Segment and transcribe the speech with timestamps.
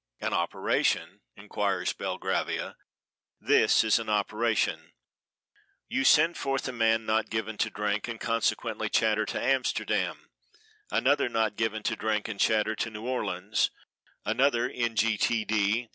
[0.19, 2.75] "An operation?" inquires Belgravia.
[3.39, 4.93] This is an operation:
[5.87, 10.31] You send forth a man not given to drink and consequently chatter to Amsterdam,
[10.89, 13.69] another not given to drink and chatter to New Orleans,
[14.25, 14.95] another n.
[14.95, 15.17] g.
[15.17, 15.87] t.